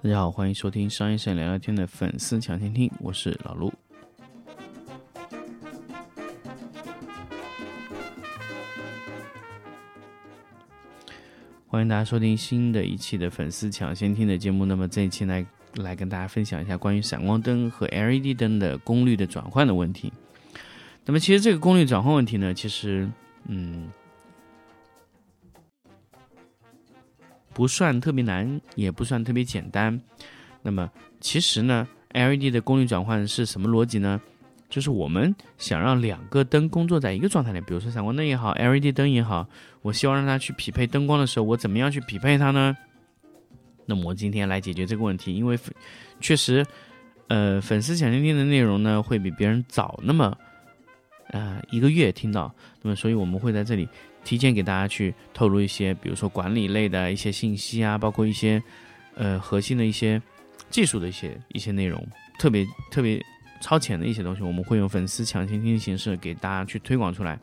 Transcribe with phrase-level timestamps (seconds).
[0.00, 3.70] 大家好，欢迎收听商业摄影聊聊天的粉丝抢先听，我是老陆。
[11.78, 14.64] 欢迎大家收听新的一期的粉丝抢先听的节目。
[14.64, 15.46] 那么这一期来
[15.76, 20.12] 来跟大家分享一下关于闪光灯和 LED 灯的功率的转换的问题。
[21.04, 23.08] 那么其实这个功率转换问题呢，其实
[23.46, 23.88] 嗯。
[27.54, 30.00] 不算特别难，也不算特别简单。
[30.62, 34.20] 那么，其实呢，LED 的功率转换是什么逻辑呢？
[34.68, 39.48] 就是我们想让两个灯工作在一个状态里，比如说闪光灯也好，LED 灯也好，
[39.82, 42.76] 我希望让它去匹配灯光的时候，我怎么样去匹配它呢？
[43.86, 45.58] 那么我今天来解决这个问题，因为
[46.20, 46.66] 确实，
[47.28, 50.36] 呃，粉丝抢先听的内容呢，会比别人早那么，
[51.28, 52.54] 呃，一个月听到。
[52.82, 53.88] 那么，所以我们会在这里。
[54.24, 58.62] 提前给大家去透露一些，比如说管理类的一些信息啊，包括一些
[59.14, 60.20] 呃核心的一些
[60.68, 62.06] 技术的一些一些内容，
[62.38, 63.24] 特别特别
[63.60, 67.38] 超前的一些东西，我们会用粉丝抢先听的形式给大家去推广出来。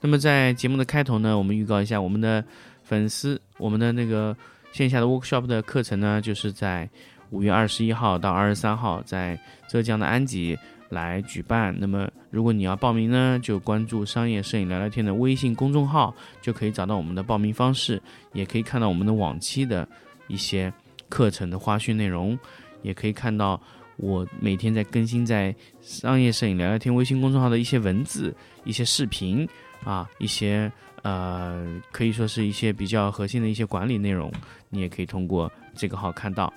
[0.00, 2.44] 那么在节目的开头呢，我们预告一下我们的
[2.82, 4.36] 粉丝，我们的那个
[4.72, 6.88] 线下的 workshop 的课程呢，就是在
[7.30, 9.38] 五月二十一号到二十三号在
[9.68, 10.58] 浙江的安吉。
[10.88, 18.00] 来举办，那么如果你要报名呢，就关注“商业摄影聊聊天”的微信公众号，就可以找到我们的报名方式，
[18.32, 19.86] 也可以看到我们的往期的
[20.28, 20.72] 一些
[21.08, 22.38] 课程的花絮内容，
[22.82, 23.60] 也可以看到
[23.96, 29.48] 我每天在更新在“商业摄影聊聊天”微信公众号的一些文字、一些视频
[29.84, 30.70] 啊，一些
[31.02, 34.32] 呃，可以说是一些比较核心的一些管理内容，
[34.70, 36.52] 你也可以通过这个号看到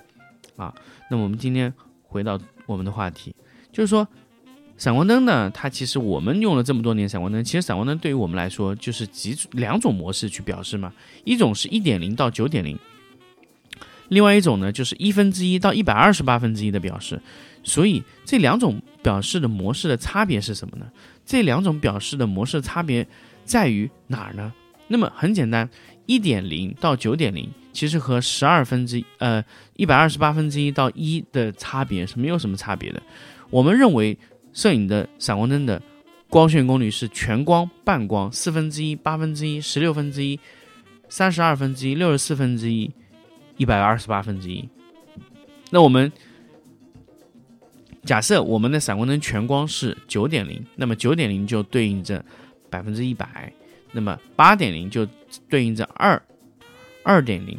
[0.56, 0.74] 啊。
[1.10, 3.34] 那么我们今天回到我们的话题。
[3.72, 4.06] 就是说，
[4.76, 10.92] 闪光灯呢，它其实我们用了这么多年闪光灯，其实闪光灯对于我们来说就是几两种模式去表示嘛，
[11.24, 12.76] 一种是一点零到九点零，
[14.10, 17.18] 另外一种呢就是一分之一到一百二十八分之一的表示。
[17.64, 20.86] 所以这两种表示的模式的差别是什么呢？
[21.24, 23.06] 这两种表示的模式差别
[23.44, 24.52] 在于哪儿呢？
[24.88, 25.68] 那么很简单，
[26.06, 27.48] 一点零到九点零。
[27.72, 29.44] 其实和十二分之呃
[29.76, 33.00] 一百二十八分之一到一的差别是没有什么差别的。
[33.48, 34.18] 我们认为
[34.52, 35.80] 摄影的闪光灯的
[36.28, 40.38] 光线功率是全光、半光、四分之一、八分之一、十六分之一、
[41.08, 42.90] 三十二分之一、六十四分之一、
[43.60, 44.66] 一百二十八分之一。
[45.68, 46.10] 那我们
[48.04, 52.24] 假设我们的闪光灯全光是九点零，那么九点零就对应着
[52.70, 53.52] 百分之一百，
[53.92, 55.06] 那么八点零就
[55.46, 56.20] 对应着二。
[57.02, 57.58] 二点零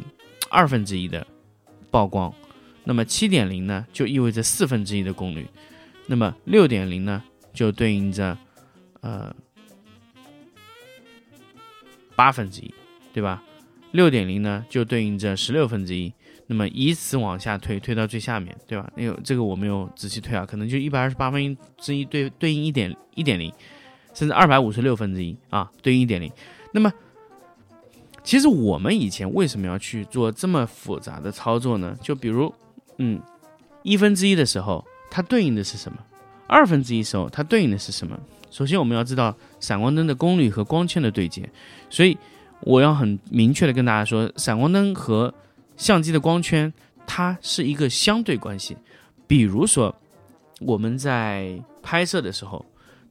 [0.50, 1.24] 二分之一的
[1.90, 2.34] 曝光，
[2.82, 5.46] 那么七点零呢，就意味着四分之一的功率，
[6.06, 8.36] 那么六点零呢，就对应着
[9.02, 9.32] 呃
[12.16, 12.74] 八分之一，
[13.12, 13.40] 对吧？
[13.92, 16.12] 六点零呢，就对应着十六分之一，
[16.48, 18.92] 那么以此往下推，推到最下面，对吧？
[18.96, 23.52] 那个这个我没有仔细推啊，可能就一百二十八分之一对对应一点一点零，
[24.12, 26.30] 甚至二百五十六分之一啊，对应一点零，
[26.72, 26.92] 那么。
[28.24, 31.98] 其实我们以前为什么要去做这么复杂的操作呢？
[32.00, 32.54] 就比如，
[32.98, 33.20] 嗯，
[33.82, 35.98] 一分之一的时候，它对应的是什么？
[36.46, 38.16] 二分之一时候，它对应的是什么？
[38.48, 41.50] 首先，我们要知道闪光灯的功率和光圈的对接。
[41.90, 42.16] 所以，
[42.62, 45.32] 我要很明确的跟大家说，闪光灯和
[45.76, 46.72] 相机的光圈，
[47.06, 48.76] 它是一个相对关系。
[49.26, 49.94] 比如说，
[50.60, 52.64] 我们在拍摄的时候。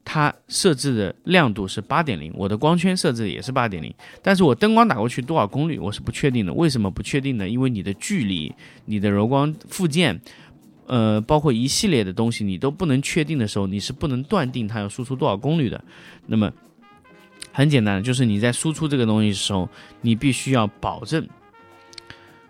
[0.04, 6.52] 它设置的亮度是八点零，我的光圈设置也是八点零，但是我灯光打过去多少功率我是不确定的。
[6.52, 7.48] 为什么不确定呢？
[7.48, 8.52] 因为你的距离、
[8.86, 10.20] 你的柔光附件，
[10.88, 15.80] 呃，包括一系列的东西你都不能确定的时候，你是不能断定它要输出多少功率的。
[16.26, 16.52] 那么
[17.52, 19.68] 很简单，就是你在输出这个东西的时候，
[20.00, 21.28] 你必须要保证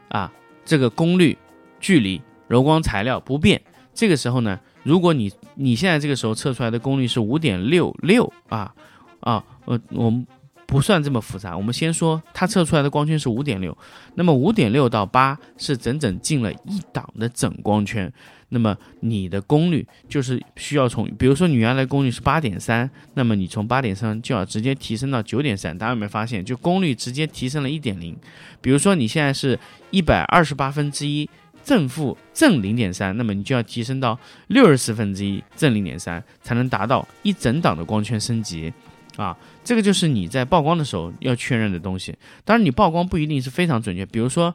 [0.08, 0.32] 啊
[0.64, 1.37] 这个功率、
[1.81, 3.60] 距离、柔光材料不变。
[3.93, 4.58] 这个时候呢？
[4.84, 8.75] 如果你你现在这个时候测出来的功率是五点六六啊
[9.20, 10.26] 啊，呃，我们
[10.72, 13.76] 不算这么复杂，我们先说它测出来的光圈是五点六，
[14.14, 18.10] 那么五点六到八是整整进了一档的整光圈，
[18.48, 28.16] 那么你的功率就是需要从，比如说你原来功率是八点三，那么你从八点三就要直接提升到九点三，大家有没有发现，就功率直接提升了一点零？
[28.62, 29.58] 比如说你现在是
[29.90, 31.28] 一百二十八分之一。
[31.64, 34.18] 正负正零点三，那么你就要提升到
[34.48, 38.72] 六十四分之一正零点三，才能达到一整档的光圈升级。
[39.17, 42.17] 啊，这个就是你在曝光的时候要确认的东西。
[42.44, 44.06] 当然，你曝光不一定是非常准确。
[44.06, 44.55] 比如说，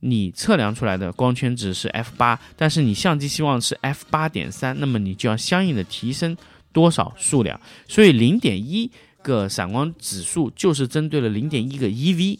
[0.00, 6.34] 你测量出来的光圈值是 f 八，但是你相机希望是 f 八点三，那么你就要相应的提升
[6.72, 7.60] 多少数量。
[7.86, 8.90] 所以，零点一
[9.22, 12.38] 个闪光指数就是针对了零点一个 eV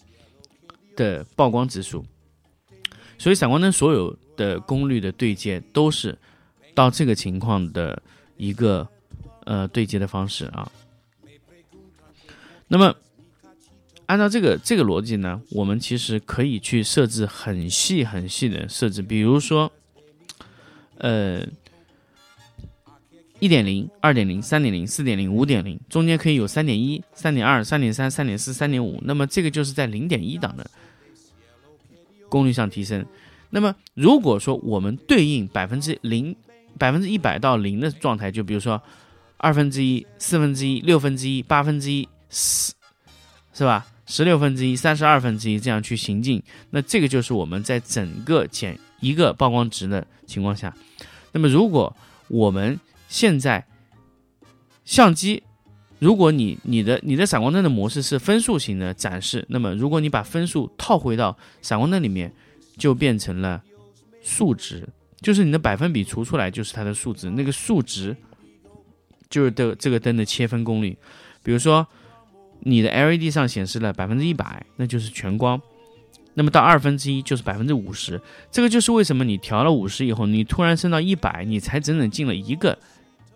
[0.97, 2.03] 的曝光指数。
[3.19, 6.17] 所以，闪光灯所有的功率的对接都是
[6.75, 8.03] 到这个情况的
[8.39, 8.89] 一个
[9.45, 10.73] 呃对接的方式啊。
[12.73, 12.95] 那么，
[14.07, 19.73] 按照这个这个逻辑呢，我们其实可以去设置很细很细的设置，比如说，
[20.99, 21.45] 呃，
[23.41, 29.03] 一点零、二点零、三点零、四点零、五点零，中间可以有三点一、三点二、三点三、三点四、三点五。
[29.05, 30.71] 那么这个就是在零点一档的
[32.29, 33.05] 功率上提升。
[33.51, 36.37] 那么如果说我们对应百分之零、
[36.79, 38.81] 百分之一百到零的状态，就比如说
[39.39, 42.09] 二分之一、四分之一、六分之一、八分之一。
[42.31, 42.73] 十
[43.53, 43.87] 是吧？
[44.07, 50.75] 十六分之一、三十二分之一这样去行进，那这个就是我们在整个减一个曝光值的情况下。
[51.31, 51.95] 那么如果
[52.27, 53.65] 我们现在
[54.85, 55.43] 相机，
[56.01, 62.33] 如果你你的你的闪光灯的模式是分数型的展示，那么如果你把分数套回到闪光灯里面，
[62.77, 63.63] 就变成了
[64.23, 64.89] 数值，
[65.21, 68.17] 就是你的百分比除出来就是它的数值，那个数值
[69.29, 70.99] 就是的这个灯的切分功率，
[71.45, 71.87] 比如说。
[72.61, 75.61] 你的 LED 上显示了百分之一百，那就是全光。
[76.35, 78.21] 那么到二分之一就是百分之五十，
[78.51, 82.79] 这个就是为什么你调了五十以后，你突然升到一百，你才整整进了一个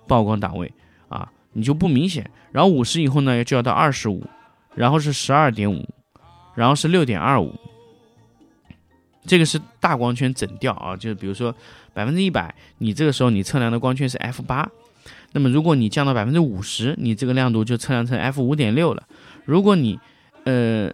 [0.06, 0.73] 曝光档位
[1.09, 2.31] 啊，你就不明显。
[2.53, 4.23] 然后五十以后呢，就要到二十五，
[4.75, 5.85] 然后是十二点五，
[6.55, 7.53] 然后是六点二五，
[9.26, 10.97] 这个是大光圈整调啊。
[10.97, 11.55] 就是比如说
[11.93, 14.71] 百分之一百，你这个时候你测量的光圈是 f 八。
[15.32, 19.02] 那么，如果你降到百分之五十，你这个亮度就测量成 f 五点六了。
[19.44, 19.98] 如果你，
[20.44, 20.90] 呃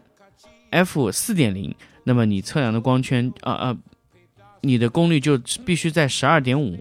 [0.70, 1.74] ，f 四点零，
[2.04, 3.76] 那么你测量的光圈，啊啊，
[4.62, 6.78] 你的功率就必须在十二点五，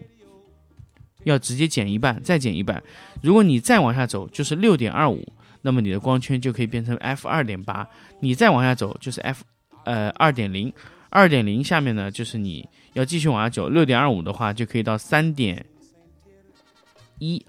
[1.25, 2.81] 要直接减一半，再减一半。
[3.21, 5.27] 如果你再往下走，就是六点二五，
[5.61, 7.87] 那么你的光圈就可以变成 f 二点八。
[8.21, 9.43] 你再往下走，就是 f，
[9.83, 10.71] 呃，二点零，
[11.09, 15.65] 二点零下面呢，就是你要继续往下走，六点二五的话，就可以到三点。
[17.19, 17.45] 一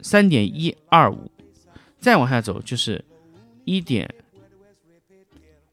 [0.00, 1.30] 三点一二五，
[1.98, 3.04] 再往下走就是
[3.64, 4.08] 一点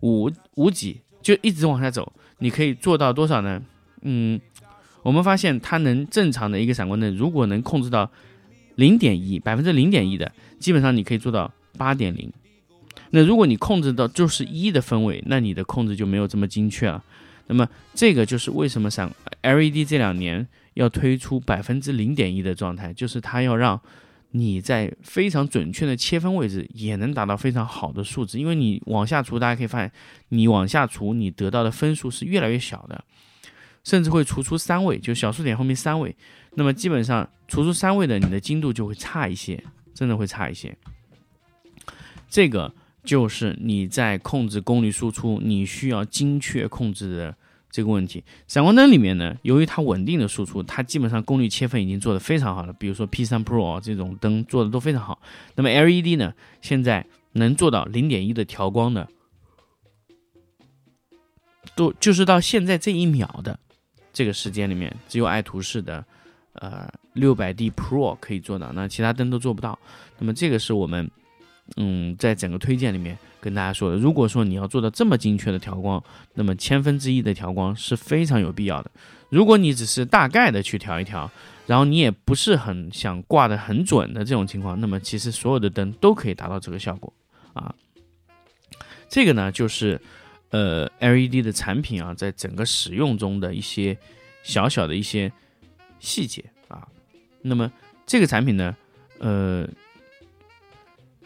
[0.02, 2.12] 五五几，就一直往下走。
[2.40, 3.62] 你可以做到多少呢？
[4.02, 4.40] 嗯，
[5.04, 8.12] 我们发现它能正常的一个闪光灯，如果能控制到
[8.76, 12.32] 零点一百分之零点一的，基本上你可以做到八点零。
[13.12, 17.04] 那如果你控制到就是一的分位，那你的控制就没有这么精确了。
[17.48, 19.10] 那么这个就是为什么闪
[19.42, 20.48] LED 这两年。
[20.78, 23.82] 要推出百分之零点一的状态，就是它要让
[24.30, 28.38] 你在非常准确的切分位置也能达到非常好的数值。
[28.38, 29.92] 因为你往下除，大家可以发现，
[30.30, 33.04] 你往下除，你得到的分数是越来越小的，
[33.84, 36.16] 甚至会除出三位，就小数点后面三位。
[36.54, 39.64] 那么基本上除出三位的，你的精度就会差一些，
[39.96, 40.78] 真的会差一些。
[42.30, 42.72] 这个
[43.04, 47.36] 就是你在控制功率输出，你需要精确控制的。
[47.78, 52.74] 这个问题，闪光灯里面呢，由于它稳定的输出，它基本上功率切分已经做得非常好了。
[52.74, 55.22] 比如说 P3 Pro 这种灯做的都非常好。
[55.54, 59.08] 那么 LED 呢，现在能做到零点一的调光的，
[61.76, 63.60] 都就是到现在这一秒的
[64.12, 66.04] 这个时间里面，只有爱图仕的
[66.54, 69.78] 呃六百 D Pro 可以做到，那其他灯都做不到。
[70.18, 71.07] 那么这个是我们
[71.76, 73.16] 嗯在整个推荐里面。
[73.40, 76.04] 跟大家说的，如果说你要做到这么精确的调光，
[76.34, 78.92] 那么千分之一的调光是非常有必要的。
[79.30, 81.30] 如果你只是大概的去调一调，
[81.66, 87.14] 然后你也不是很想挂的很准的这种情况，那么其实所有的灯都可以达到这个效果
[87.54, 87.74] 啊。
[89.10, 90.00] 这个呢，就是
[90.50, 93.98] 呃 LED 的产品啊，在整个使用中的一些
[94.44, 95.32] 小小的一些
[96.00, 96.88] 细节啊。
[97.42, 97.72] 那么
[98.06, 98.76] 这个产品呢，
[99.20, 99.68] 呃。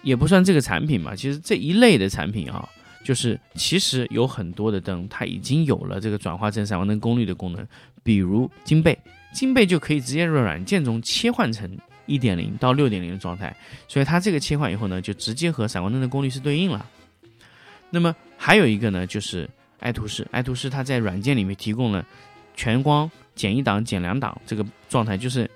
[0.03, 2.67] 也不算这个产品嘛，其实这一类的产品啊，
[3.03, 7.67] 就是其实有很多的灯，它已经有了这个转化成闪光灯功率的功能，
[8.03, 8.97] 比如金贝，
[9.33, 11.69] 金贝就可以直接在软件中切换成
[12.07, 13.55] 一点零到六点零的状态，
[13.87, 16.83] 所以它这个切换以后呢，就直接和闪光灯的功率是对应了。
[17.89, 19.47] 那么还有一个呢，就是
[19.79, 22.05] 爱图仕，爱图仕它在软件里面提供了
[22.55, 25.50] 全光减一档减两档这个状态，就是。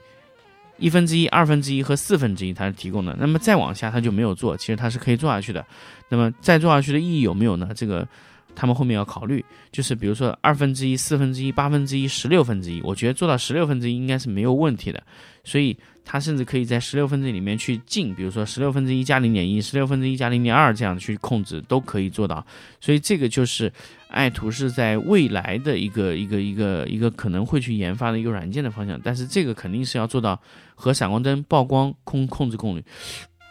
[0.77, 3.15] 一分之一、二分之一和四分之一，它是提供的。
[3.19, 4.55] 那么再往下，它就没有做。
[4.57, 5.65] 其实它是可以做下去的。
[6.09, 7.69] 那么再做下去的意义有没有呢？
[7.75, 8.07] 这个，
[8.55, 15.03] 他们后面要考虑，就是比如说二分之一、四分之一、八分之一、十六分之一，我觉得做到十六分之一应该是没有问题的。
[15.43, 22.43] 所以它甚至可以在十六分之一里面去进，比如说十六分之一加零点一、十六分之一加零点二这样去控制都可以做到。
[22.79, 23.71] 所以这个就是
[24.07, 28.99] 爱图是在未来的一个一个一个一个可能会去研发的一个软件的方向。
[29.03, 30.39] 但是这个肯定是要做到
[30.73, 32.83] 和闪光灯曝光控控制功率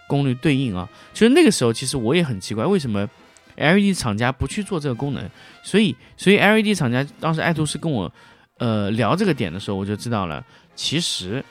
[0.08, 0.88] 功率对应啊。
[1.12, 3.08] 其实那个时候其实我也很奇怪，为什么
[3.56, 5.28] LED 厂家不去做这个功能？
[5.62, 8.12] 所以所以 LED 厂家当时爱图是跟我
[8.58, 10.44] 呃聊这个点的时候，我就知道了，
[10.74, 11.44] 其实。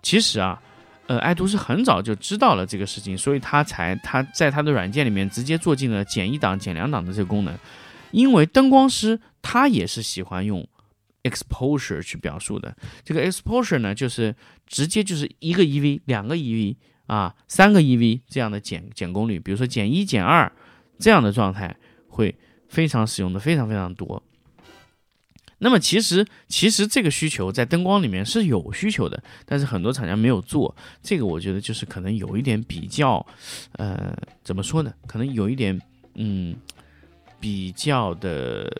[0.00, 0.62] 其实啊，
[1.08, 7.52] 呃，爱图是很早就知道了这个事情，所以他才他在他的软件里面直接做进了减一档、减两档的这个功能。
[8.12, 10.66] 因为灯光师他也是喜欢用
[11.24, 12.74] exposure 去表述的。
[13.04, 14.34] 这个 exposure 呢，就是
[14.66, 16.76] 直接就是一个 EV、两个 EV
[17.06, 20.50] 啊、三个 EV 这样的减减功率，比如说减一、减二
[20.98, 21.74] 这样的状态，
[22.08, 22.34] 会
[22.68, 24.22] 非常使用的非常非常多。
[25.60, 30.72] 那么其实其实这个需求在灯光里面是有需求的，但是很多厂家没有做。
[31.02, 33.26] 这个我觉得就是可能有一点比较，
[33.72, 34.92] 呃，怎么说呢？
[35.08, 35.76] 可能有一点，
[36.14, 36.54] 嗯，
[37.40, 38.72] 比较的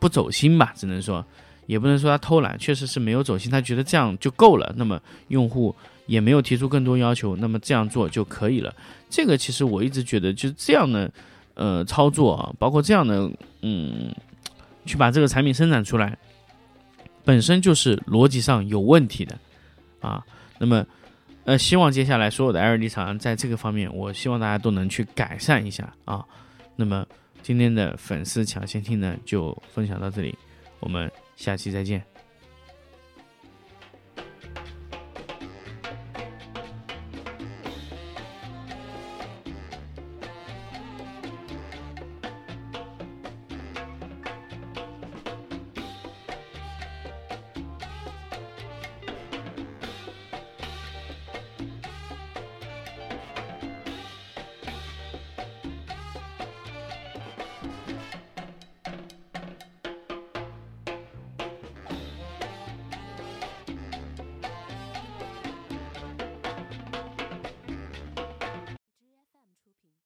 [0.00, 0.72] 不走心吧。
[0.74, 1.22] 只能说，
[1.66, 3.50] 也不能说他偷懒，确实是没有走心。
[3.50, 4.98] 他觉得这样就够了，那么
[5.28, 8.74] 用户也没有提出更多要求，那么这样做就可以了。
[9.10, 11.12] 这个其实我一直觉得就是这样的，
[11.56, 13.28] 呃，操作啊，包括这样的，
[13.62, 14.14] 嗯。
[14.88, 16.16] 去把这个产品生产出来，
[17.24, 19.36] 本身就是逻辑上有问题的，
[20.00, 20.24] 啊，
[20.60, 20.86] 那么，
[21.44, 26.24] 呃，希望接下来所有的 LED 厂商在这个方面，我希望大家都能去改善一下啊。
[26.76, 27.04] 那么
[27.42, 30.32] 今天的粉丝抢先听呢，就分享到这里，
[30.78, 32.15] 我们下期再见。